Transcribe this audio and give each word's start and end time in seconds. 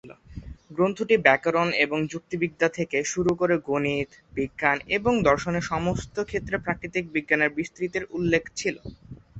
গ্রন্থটি 0.71 1.15
ব্যাকরণ 1.25 1.67
এবং 1.85 1.97
যুক্তিবিদ্যা 2.11 2.67
থেকে 2.77 2.97
শুরু 3.11 3.31
করে 3.35 3.55
গণিত, 3.67 4.09
পদার্থবিজ্ঞান 4.09 4.77
এবং 4.97 5.13
দর্শনের 5.29 5.65
সমস্ত 5.71 6.15
ক্ষেত্রে 6.29 6.55
প্রাকৃতিক 6.65 7.03
বিজ্ঞানের 7.15 7.51
বিস্তৃতির 7.57 8.03
উল্লেখ 8.17 8.43
ছিল। 8.55 8.75